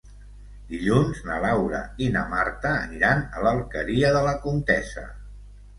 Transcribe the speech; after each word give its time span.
Dilluns 0.71 1.19
na 1.27 1.37
Laura 1.43 1.83
i 2.07 2.09
na 2.17 2.25
Marta 2.33 2.73
aniran 2.89 3.25
a 3.37 3.45
l'Alqueria 3.47 4.15
de 4.19 4.27
la 4.31 4.37
Comtessa. 4.49 5.11